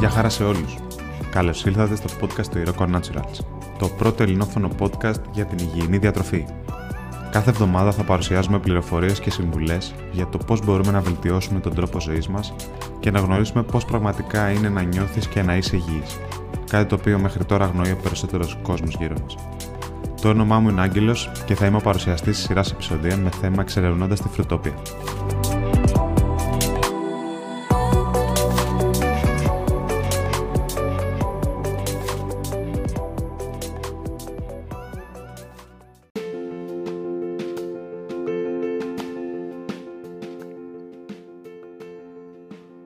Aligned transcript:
Γεια 0.00 0.10
χαρά 0.10 0.28
σε 0.28 0.44
όλους. 0.44 0.76
Καλώς 1.30 1.64
ήλθατε 1.64 1.96
στο 1.96 2.08
podcast 2.20 2.46
του 2.46 2.62
Iroko 2.64 2.84
Naturals, 2.84 3.44
το 3.78 3.88
πρώτο 3.88 4.22
ελληνόφωνο 4.22 4.68
podcast 4.78 5.20
για 5.32 5.44
την 5.44 5.58
υγιεινή 5.58 5.98
διατροφή. 5.98 6.44
Κάθε 7.30 7.50
εβδομάδα 7.50 7.92
θα 7.92 8.02
παρουσιάζουμε 8.02 8.58
πληροφορίες 8.58 9.20
και 9.20 9.30
συμβουλές 9.30 9.94
για 10.12 10.28
το 10.28 10.38
πώς 10.38 10.64
μπορούμε 10.64 10.92
να 10.92 11.00
βελτιώσουμε 11.00 11.60
τον 11.60 11.74
τρόπο 11.74 12.00
ζωής 12.00 12.28
μας 12.28 12.54
και 13.00 13.10
να 13.10 13.20
γνωρίσουμε 13.20 13.62
πώς 13.62 13.84
πραγματικά 13.84 14.50
είναι 14.50 14.68
να 14.68 14.82
νιώθεις 14.82 15.26
και 15.26 15.42
να 15.42 15.56
είσαι 15.56 15.76
υγιής. 15.76 16.18
Κάτι 16.70 16.88
το 16.88 16.94
οποίο 16.94 17.18
μέχρι 17.18 17.44
τώρα 17.44 17.64
αγνοεί 17.64 17.90
ο 17.90 17.98
περισσότερος 18.02 18.58
κόσμος 18.62 18.96
γύρω 18.98 19.14
μας. 19.22 19.36
Το 20.22 20.28
όνομά 20.28 20.60
μου 20.60 20.68
είναι 20.68 20.80
Άγγελος 20.80 21.30
και 21.44 21.54
θα 21.54 21.66
είμαι 21.66 21.76
ο 21.76 21.80
παρουσιαστής 21.80 22.36
της 22.36 22.46
σειράς 22.46 22.70
επεισοδίων 22.70 23.18
με 23.20 23.30
θέμα 23.40 23.62
εξερευνώντας 23.62 24.20
τη 24.20 24.28
φρουτόπια. 24.28 24.74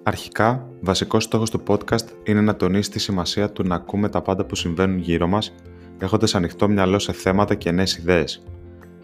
Αρχικά, 0.07 0.69
βασικός 0.81 1.25
στόχος 1.25 1.51
του 1.51 1.63
podcast 1.67 2.09
είναι 2.25 2.41
να 2.41 2.57
τονίσει 2.57 2.91
τη 2.91 2.99
σημασία 2.99 3.51
του 3.51 3.63
να 3.63 3.75
ακούμε 3.75 4.09
τα 4.09 4.23
πάντα 4.23 4.45
που 4.45 4.55
συμβαίνουν 4.55 4.99
γύρω 4.99 5.27
μας, 5.27 5.55
έχοντας 5.99 6.35
ανοιχτό 6.35 6.69
μυαλό 6.69 6.99
σε 6.99 7.13
θέματα 7.13 7.55
και 7.55 7.71
νέες 7.71 7.97
ιδέες. 7.97 8.43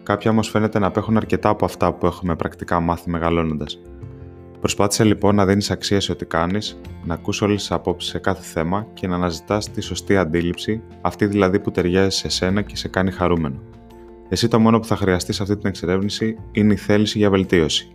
Κάποιοι 0.03 0.31
όμως 0.33 0.49
φαίνεται 0.49 0.79
να 0.79 0.87
απέχουν 0.87 1.17
αρκετά 1.17 1.49
από 1.49 1.65
αυτά 1.65 1.93
που 1.93 2.05
έχουμε 2.05 2.35
πρακτικά 2.35 2.79
μάθει 2.79 3.09
μεγαλώνοντας. 3.09 3.81
Προσπάθησε 4.59 5.03
λοιπόν 5.03 5.35
να 5.35 5.45
δίνεις 5.45 5.71
αξία 5.71 5.99
σε 5.99 6.11
ό,τι 6.11 6.25
κάνεις, 6.25 6.79
να 7.03 7.13
ακούς 7.13 7.41
όλες 7.41 7.59
τις 7.59 7.71
απόψεις 7.71 8.11
σε 8.11 8.19
κάθε 8.19 8.41
θέμα 8.41 8.87
και 8.93 9.07
να 9.07 9.15
αναζητάς 9.15 9.71
τη 9.71 9.81
σωστή 9.81 10.17
αντίληψη, 10.17 10.83
αυτή 11.01 11.25
δηλαδή 11.25 11.59
που 11.59 11.71
ταιριάζει 11.71 12.17
σε 12.17 12.29
σένα 12.29 12.61
και 12.61 12.75
σε 12.75 12.87
κάνει 12.87 13.11
χαρούμενο. 13.11 13.59
Εσύ 14.29 14.47
το 14.47 14.59
μόνο 14.59 14.79
που 14.79 14.85
θα 14.85 14.95
χρειαστείς 14.95 15.35
σε 15.35 15.43
αυτή 15.43 15.57
την 15.57 15.69
εξερεύνηση 15.69 16.37
είναι 16.51 16.73
η 16.73 16.77
θέληση 16.77 17.17
για 17.17 17.29
βελτίωση. 17.29 17.91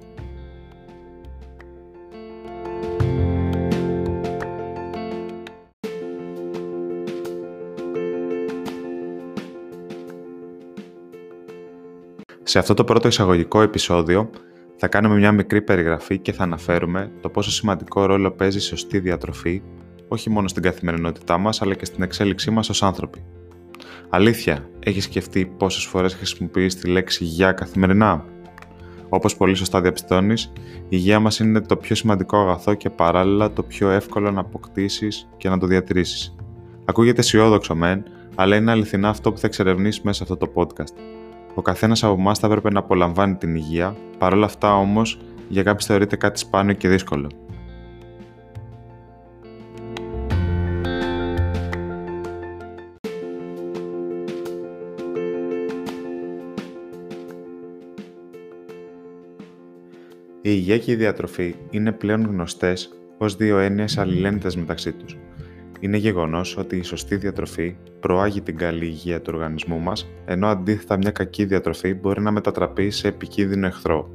Σε 12.49 12.59
αυτό 12.59 12.75
το 12.75 12.85
πρώτο 12.85 13.09
εισαγωγικό 13.09 13.61
επεισόδιο 13.61 14.31
θα 14.77 14.89
κάνουμε 14.89 15.15
μια 15.15 15.33
μικρή 15.33 15.63
περιγραφή 15.63 16.19
και 16.19 16.33
θα 16.33 16.43
αναφέρουμε 16.43 17.13
το 17.21 17.29
πόσο 17.29 17.51
σημαντικό 17.51 18.07
ρόλο 18.07 18.31
παίζει 18.31 18.57
η 18.57 18.61
σωστή 18.61 18.99
διατροφή 18.99 19.63
όχι 20.09 20.31
μόνο 20.31 20.49
στην 20.49 20.63
καθημερινότητά 20.63 21.39
μας 21.39 21.63
αλλά 21.63 21.75
και 21.75 21.85
στην 21.85 22.03
εξέλιξή 22.03 22.51
μας 22.51 22.69
ως 22.69 22.83
άνθρωποι. 22.83 23.25
Αλήθεια, 24.09 24.71
έχεις 24.79 25.05
σκεφτεί 25.05 25.47
πόσες 25.47 25.85
φορές 25.85 26.15
χρησιμοποιείς 26.15 26.77
τη 26.77 26.89
λέξη 26.89 27.25
«για» 27.25 27.53
καθημερινά; 27.53 28.25
Όπως 29.09 29.37
πολύ 29.37 29.55
σωστά 29.55 29.81
διαπιστώνεις, 29.81 30.53
η 30.65 30.89
υγεία 30.89 31.21
μας 31.21 31.39
είναι 31.39 31.61
το 31.61 31.77
πιο 31.77 31.95
σημαντικό 31.95 32.39
αγαθό 32.39 32.75
και 32.75 32.91
παράλληλα 32.91 33.53
το 33.53 33.63
πιο 33.63 33.91
εύκολο 33.91 34.31
να 34.31 34.41
αποκτήσεις 34.41 35.29
και 35.37 35.49
να 35.49 35.59
το 35.59 35.67
διατηρήσεις. 35.67 36.37
Ακούγεται 36.85 37.21
αισιόδοξο 37.21 37.75
μεν, 37.75 38.03
αλλά 38.35 38.57
είναι 38.57 38.71
αληθινά 38.71 39.09
αυτό 39.09 39.33
που 39.33 39.39
θα 39.39 39.47
εξερευνήσεις 39.47 40.03
μέσα 40.03 40.25
σε 40.25 40.33
αυτό 40.33 40.47
το 40.47 40.53
podcast. 40.55 41.16
Ο 41.59 41.63
καθένας 41.63 42.05
από 42.05 42.13
εμάς 42.19 42.39
θα 42.39 42.47
έπρεπε 42.47 42.71
να 42.71 42.79
απολαμβάνει 42.79 43.35
την 43.35 43.55
υγεία, 43.55 43.97
παρόλα 44.19 44.45
αυτά 44.45 44.77
όμως 44.77 45.19
για 45.49 45.63
κάποιους 45.63 45.87
θεωρείται 45.87 46.17
κάτι 46.17 46.39
σπάνιο 46.39 46.75
και 46.75 46.89
δύσκολο. 46.89 47.31
Η 60.43 60.51
υγεία 60.53 60.79
και 60.79 60.93
η 60.93 60.95
διατροφή 60.95 61.55
είναι 61.71 61.93
πλέον 61.93 62.27
γνωστές 62.27 62.99
ως 63.19 63.37
δύο 63.37 63.59
έννοιες 63.59 63.99
αλληλένδετες 63.99 64.57
μεταξύ 64.57 64.93
τους. 64.93 65.17
Είναι 65.81 65.97
γεγονός 65.97 66.57
ότι 66.57 66.77
η 66.77 66.83
σωστή 66.83 67.17
διατροφή 67.17 67.77
προάγει 68.01 68.41
την 68.41 68.57
καλή 68.57 68.85
υγεία 68.85 69.21
του 69.21 69.31
οργανισμού 69.35 69.79
μας, 69.79 70.09
ενώ 70.25 70.47
αντίθετα 70.47 70.97
μια 70.97 71.11
κακή 71.11 71.45
διατροφή 71.45 71.95
μπορεί 71.95 72.21
να 72.21 72.31
μετατραπεί 72.31 72.91
σε 72.91 73.09
επικίνδυνο 73.09 73.67
εχθρό. 73.67 74.11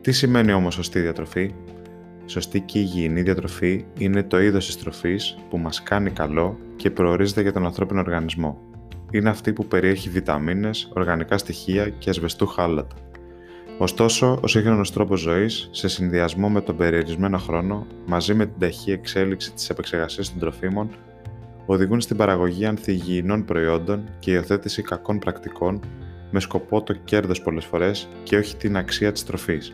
Τι 0.00 0.12
σημαίνει 0.12 0.52
όμως 0.52 0.74
σωστή 0.74 1.00
διατροφή; 1.00 1.54
Σωστή 2.26 2.60
και 2.60 2.78
υγιεινή 2.78 3.22
διατροφή 3.22 3.84
είναι 3.98 4.22
το 4.22 4.40
είδος 4.40 4.66
της 4.66 4.78
τροφής 4.78 5.38
που 5.50 5.58
μας 5.58 5.82
κάνει 5.82 6.10
καλό 6.10 6.58
και 6.76 6.90
προορίζεται 6.90 7.42
για 7.42 7.52
τον 7.52 7.64
ανθρώπινο 7.64 8.00
οργανισμό. 8.00 8.58
Είναι 9.10 9.28
αυτή 9.28 9.52
που 9.52 9.66
περιέχει 9.66 10.08
βιταμίνες, 10.08 10.90
οργανικά 10.94 11.38
στοιχεία 11.38 11.88
και 11.88 12.10
ασβεστού 12.10 12.46
χάλατα. 12.46 12.96
Ωστόσο, 13.80 14.38
ο 14.42 14.46
σύγχρονος 14.46 14.92
τρόπος 14.92 15.20
ζωής, 15.20 15.68
σε 15.72 15.88
συνδυασμό 15.88 16.48
με 16.48 16.60
τον 16.60 16.76
περιορισμένο 16.76 17.38
χρόνο, 17.38 17.86
μαζί 18.06 18.34
με 18.34 18.46
την 18.46 18.58
ταχύ 18.58 18.90
εξέλιξη 18.90 19.52
της 19.52 19.70
επεξεργασίας 19.70 20.30
των 20.30 20.38
τροφίμων, 20.38 20.90
οδηγούν 21.66 22.00
στην 22.00 22.16
παραγωγή 22.16 22.66
ανθυγιεινών 22.66 23.44
προϊόντων 23.44 24.04
και 24.18 24.30
υιοθέτηση 24.30 24.82
κακών 24.82 25.18
πρακτικών 25.18 25.80
με 26.30 26.40
σκοπό 26.40 26.82
το 26.82 26.92
κέρδος 26.92 27.42
πολλές 27.42 27.64
φορές 27.64 28.08
και 28.22 28.36
όχι 28.36 28.56
την 28.56 28.76
αξία 28.76 29.12
της 29.12 29.24
τροφής. 29.24 29.72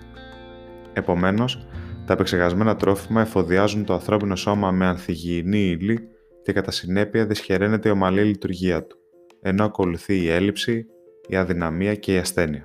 Επομένως, 0.92 1.66
τα 2.06 2.12
επεξεργασμένα 2.12 2.76
τρόφιμα 2.76 3.20
εφοδιάζουν 3.20 3.84
το 3.84 3.92
ανθρώπινο 3.92 4.36
σώμα 4.36 4.70
με 4.70 4.86
ανθυγιεινή 4.86 5.58
ύλη 5.58 6.08
και 6.42 6.52
κατά 6.52 6.70
συνέπεια 6.70 7.26
δυσχεραίνεται 7.26 7.88
η 7.88 7.92
ομαλή 7.92 8.22
λειτουργία 8.22 8.84
του, 8.84 8.96
ενώ 9.42 9.64
ακολουθεί 9.64 10.22
η 10.22 10.28
έλλειψη, 10.28 10.86
η 11.28 11.36
αδυναμία 11.36 11.94
και 11.94 12.14
η 12.14 12.18
ασθένεια. 12.18 12.62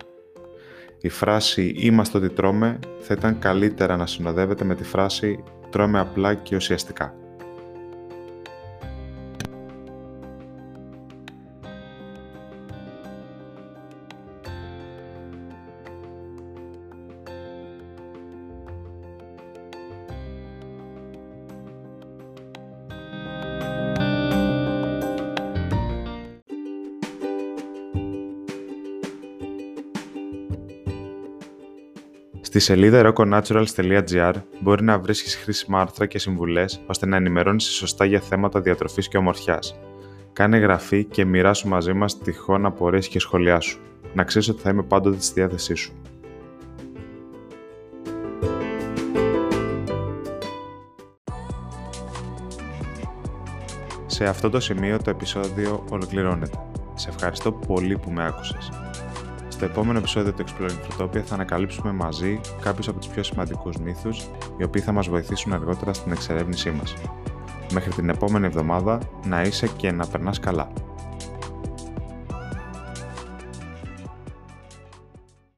Η 1.01 1.09
φράση 1.09 1.73
«Είμαστε 1.77 2.17
ό,τι 2.17 2.29
τρώμε» 2.29 2.79
θα 2.99 3.13
ήταν 3.17 3.39
καλύτερα 3.39 3.97
να 3.97 4.05
συνοδεύεται 4.05 4.63
με 4.63 4.75
τη 4.75 4.83
φράση 4.83 5.43
«Τρώμε 5.69 5.99
απλά 5.99 6.33
και 6.33 6.55
ουσιαστικά». 6.55 7.13
Στη 32.49 32.59
σελίδα 32.59 33.13
roconaturals.gr 33.13 34.33
μπορεί 34.59 34.83
να 34.83 34.99
βρίσκεις 34.99 35.35
χρήσιμα 35.35 35.81
άρθρα 35.81 36.05
και 36.05 36.19
συμβουλές 36.19 36.81
ώστε 36.85 37.05
να 37.05 37.15
ενημερώνεις 37.15 37.63
σωστά 37.63 38.05
για 38.05 38.19
θέματα 38.19 38.61
διατροφής 38.61 39.07
και 39.07 39.17
ομορφιάς. 39.17 39.79
Κάνε 40.33 40.57
εγγραφή 40.57 41.03
και 41.03 41.25
μοιράσου 41.25 41.67
μαζί 41.67 41.93
μας 41.93 42.17
τυχόν 42.17 42.65
απορίες 42.65 43.07
και 43.07 43.19
σχόλιά 43.19 43.59
σου. 43.59 43.79
Να 44.13 44.23
ξέρεις 44.23 44.49
ότι 44.49 44.61
θα 44.61 44.69
είμαι 44.69 44.83
πάντοτε 44.83 45.21
στη 45.21 45.33
διάθεσή 45.33 45.73
σου. 45.75 45.93
Σε 54.05 54.25
αυτό 54.25 54.49
το 54.49 54.59
σημείο 54.59 54.97
το 54.97 55.09
επεισόδιο 55.09 55.85
ολοκληρώνεται. 55.89 56.57
Σε 56.95 57.09
ευχαριστώ 57.09 57.51
πολύ 57.51 57.97
που 57.97 58.11
με 58.11 58.25
άκουσες. 58.25 58.88
Στο 59.59 59.67
επόμενο 59.67 59.97
επεισόδιο 59.97 60.33
του 60.33 60.43
Exploring 60.43 61.01
Fruitopia 61.01 61.19
θα 61.19 61.33
ανακαλύψουμε 61.33 61.91
μαζί 61.91 62.39
κάποιους 62.61 62.87
από 62.87 62.99
τους 62.99 63.07
πιο 63.07 63.23
σημαντικούς 63.23 63.77
μύθους, 63.77 64.27
οι 64.57 64.63
οποίοι 64.63 64.81
θα 64.81 64.91
μας 64.91 65.07
βοηθήσουν 65.07 65.53
αργότερα 65.53 65.93
στην 65.93 66.11
εξερεύνησή 66.11 66.71
μας. 66.71 66.93
Μέχρι 67.73 67.91
την 67.91 68.09
επόμενη 68.09 68.45
εβδομάδα 68.45 68.99
να 69.25 69.41
είσαι 69.41 69.67
και 69.67 69.91
να 69.91 70.07
περνάς 70.07 70.39
καλά. 70.39 70.71